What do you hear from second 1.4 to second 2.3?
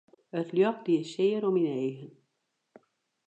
oan myn eagen.